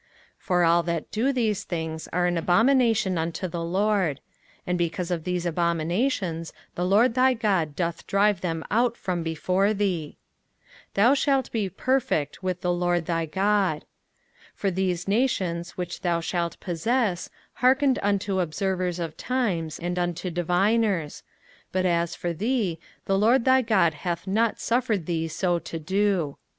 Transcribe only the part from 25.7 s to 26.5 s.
do.